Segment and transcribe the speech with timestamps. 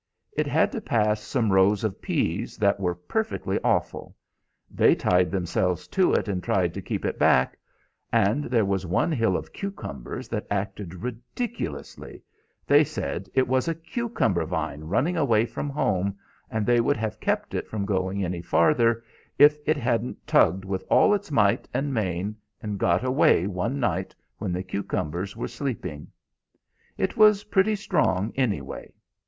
[0.35, 4.15] It had to pass some rows of pease that were perfectly awful;
[4.67, 7.55] they tied themselves to it and tried to keep it back;
[8.11, 12.23] and there was one hill of cucumbers that acted ridiculously;
[12.65, 16.17] they said it was a cucumber vine running away from home,
[16.49, 19.03] and they would have kept it from going any farther,
[19.37, 24.15] if it hadn't tugged with all its might and main, and got away one night
[24.39, 26.07] when the cucumbers were sleeping;
[26.97, 28.91] it was pretty strong, anyway.